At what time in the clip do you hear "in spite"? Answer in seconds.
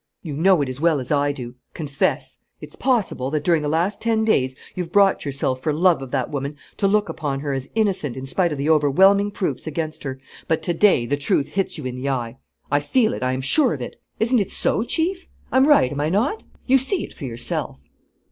8.17-8.51